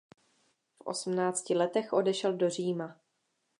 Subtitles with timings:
[0.77, 2.99] V osmnácti letech odešel do Říma.